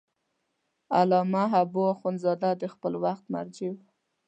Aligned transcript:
علامه 0.99 1.43
حبو 1.53 1.81
اخند 1.93 2.17
زاده 2.23 2.51
د 2.61 2.63
خپل 2.73 2.93
وخت 3.03 3.25
مرجع 3.33 3.69
و. 3.73 3.77